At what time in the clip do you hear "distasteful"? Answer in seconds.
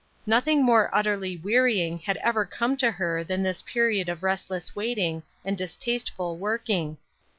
5.55-6.37